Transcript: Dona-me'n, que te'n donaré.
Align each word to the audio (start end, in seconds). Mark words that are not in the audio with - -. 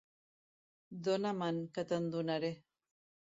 Dona-me'n, 1.07 1.59
que 1.77 1.85
te'n 1.93 2.09
donaré. 2.17 2.51